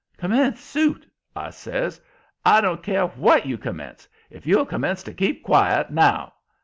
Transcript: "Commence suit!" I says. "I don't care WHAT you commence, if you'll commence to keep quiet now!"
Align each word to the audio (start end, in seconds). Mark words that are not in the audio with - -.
"Commence 0.17 0.59
suit!" 0.61 1.05
I 1.35 1.51
says. 1.51 2.01
"I 2.43 2.59
don't 2.59 2.81
care 2.81 3.05
WHAT 3.05 3.45
you 3.45 3.55
commence, 3.59 4.07
if 4.31 4.47
you'll 4.47 4.65
commence 4.65 5.03
to 5.03 5.13
keep 5.13 5.43
quiet 5.43 5.91
now!" 5.91 6.33